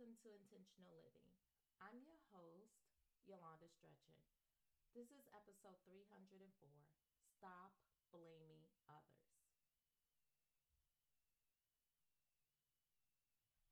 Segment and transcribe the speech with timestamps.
[0.00, 1.28] Welcome to Intentional Living.
[1.76, 2.88] I'm your host,
[3.28, 4.16] Yolanda Stretchin.
[4.96, 6.40] This is episode 304
[7.36, 7.76] Stop
[8.08, 9.28] Blaming Others.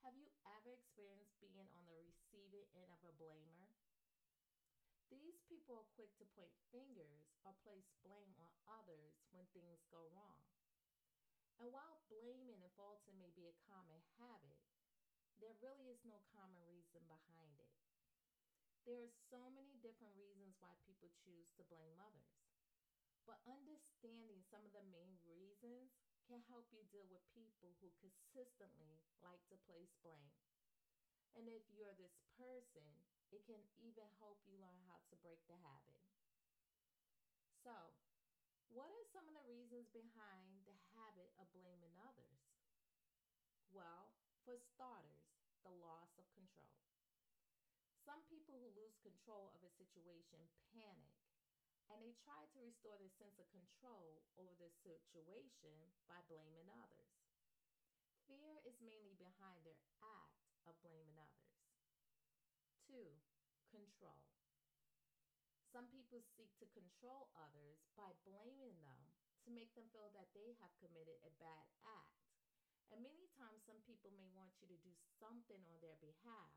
[0.04, 3.72] Have you ever experienced being on the receiving end of a blamer?
[5.08, 10.04] These people are quick to point fingers or place blame on others when things go
[10.12, 10.44] wrong.
[11.56, 14.67] And while blaming and faulting may be a common habit,
[15.38, 17.74] there really is no common reason behind it.
[18.86, 22.38] There are so many different reasons why people choose to blame others.
[23.28, 25.92] But understanding some of the main reasons
[26.24, 30.32] can help you deal with people who consistently like to place blame.
[31.36, 32.88] And if you're this person,
[33.28, 36.00] it can even help you learn how to break the habit.
[37.60, 37.92] So,
[38.72, 42.40] what are some of the reasons behind the habit of blaming others?
[43.68, 44.08] Well,
[44.48, 45.27] for starters,
[45.62, 46.74] the loss of control.
[48.02, 50.40] Some people who lose control of a situation
[50.72, 51.18] panic
[51.88, 57.12] and they try to restore their sense of control over the situation by blaming others.
[58.28, 61.56] Fear is mainly behind their act of blaming others.
[62.84, 63.16] Two,
[63.72, 64.20] control.
[65.72, 69.00] Some people seek to control others by blaming them
[69.44, 72.27] to make them feel that they have committed a bad act.
[72.92, 76.56] And many times, some people may want you to do something on their behalf.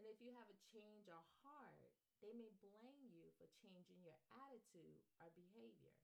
[0.00, 1.92] And if you have a change of heart,
[2.24, 5.96] they may blame you for changing your attitude or behavior.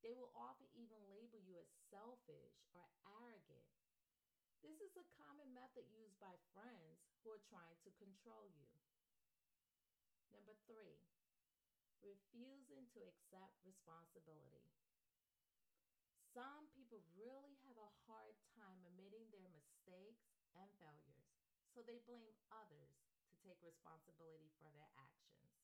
[0.00, 3.68] They will often even label you as selfish or arrogant.
[4.64, 8.68] This is a common method used by friends who are trying to control you.
[10.32, 11.00] Number three,
[12.00, 14.64] refusing to accept responsibility.
[16.32, 17.59] Some people really
[18.10, 21.30] hard time admitting their mistakes and failures,
[21.70, 22.98] so they blame others
[23.30, 25.54] to take responsibility for their actions.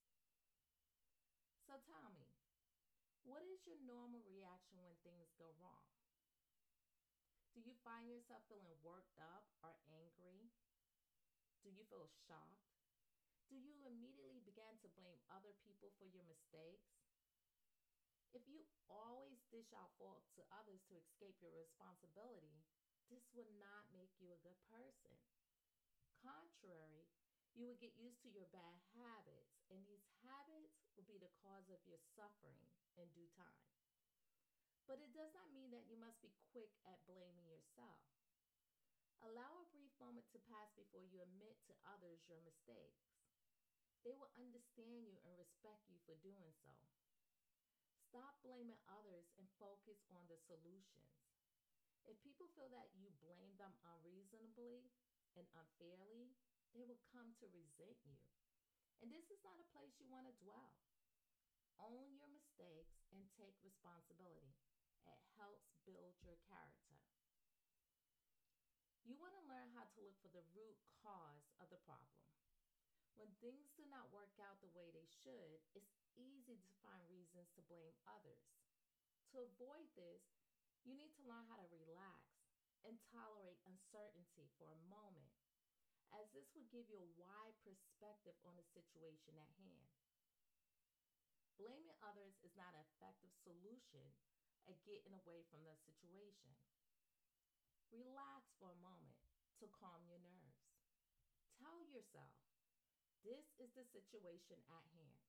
[1.67, 2.31] So tell me,
[3.27, 5.91] what is your normal reaction when things go wrong?
[7.51, 10.55] Do you find yourself feeling worked up or angry?
[11.67, 12.71] Do you feel shocked?
[13.51, 16.96] Do you immediately begin to blame other people for your mistakes?
[18.37, 22.61] If you always dish out fault to others to escape your responsibility,
[23.09, 25.17] this will not make you a good person.
[26.21, 27.09] Contrary,
[27.57, 31.65] you will get used to your bad habits, and these habits will be the cause
[31.73, 32.61] of your suffering
[33.01, 33.73] in due time.
[34.85, 38.05] But it does not mean that you must be quick at blaming yourself.
[39.25, 43.01] Allow a brief moment to pass before you admit to others your mistakes.
[44.05, 46.77] They will understand you and respect you for doing so.
[48.17, 51.13] Stop blaming others and focus on the solutions.
[52.09, 54.89] If people feel that you blame them unreasonably
[55.37, 56.33] and unfairly,
[56.73, 58.17] they will come to resent you.
[59.05, 60.81] And this is not a place you want to dwell.
[61.77, 64.57] Own your mistakes and take responsibility.
[65.05, 66.97] It helps build your character.
[69.05, 72.17] You want to learn how to look for the root cause of the problem.
[73.21, 77.53] When things do not work out the way they should, it's easy to find reasons
[77.55, 78.45] to blame others.
[79.33, 80.25] To avoid this,
[80.85, 82.23] you need to learn how to relax
[82.87, 85.35] and tolerate uncertainty for a moment,
[86.15, 89.91] as this will give you a wide perspective on the situation at hand.
[91.59, 94.13] Blaming others is not an effective solution
[94.71, 96.55] at getting away from the situation.
[97.91, 99.19] Relax for a moment
[99.59, 100.63] to calm your nerves.
[101.59, 102.37] Tell yourself
[103.27, 105.26] this is the situation at hand.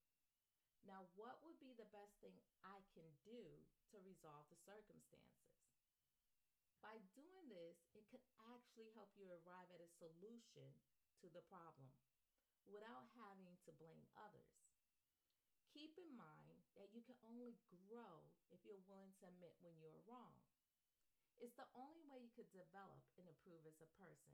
[0.88, 3.44] Now, what would be the best thing I can do
[3.92, 5.52] to resolve the circumstances?
[6.80, 10.72] By doing this, it could actually help you arrive at a solution
[11.20, 11.92] to the problem
[12.72, 14.56] without having to blame others.
[15.76, 20.00] Keep in mind that you can only grow if you're willing to admit when you're
[20.08, 20.40] wrong.
[21.44, 24.34] It's the only way you could develop and improve as a person.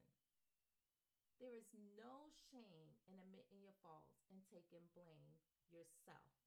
[1.41, 1.67] There is
[1.97, 5.35] no shame in admitting your faults and taking blame
[5.73, 6.42] yourself.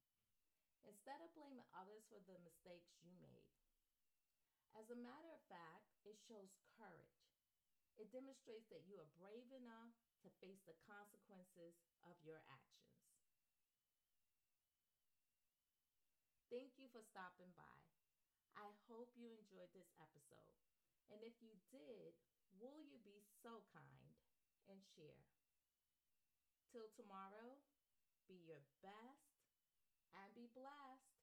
[1.06, 3.46] Instead of blaming others for the mistakes you made.
[4.74, 7.30] As a matter of fact, it shows courage.
[7.94, 9.94] It demonstrates that you are brave enough
[10.26, 12.90] to face the consequences of your actions.
[16.50, 17.78] Thank you for stopping by.
[18.58, 20.58] I hope you enjoyed this episode.
[21.06, 22.18] And if you did,
[22.58, 24.10] will you be so kind
[24.66, 25.22] and share.
[26.74, 27.62] Till tomorrow,
[28.26, 29.25] be your best
[30.46, 31.15] be blessed.